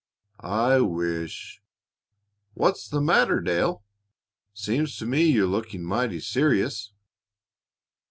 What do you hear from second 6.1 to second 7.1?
serious."